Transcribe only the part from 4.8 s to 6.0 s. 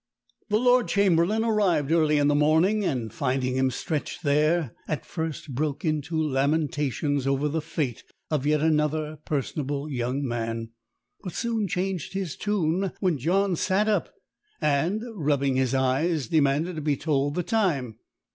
at first broke